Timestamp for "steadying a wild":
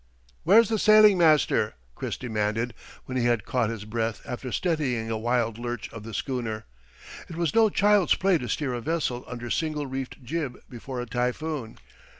4.51-5.59